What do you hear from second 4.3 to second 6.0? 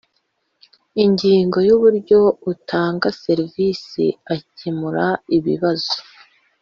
akemura ibibazo